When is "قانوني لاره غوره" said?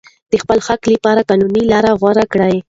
1.29-2.25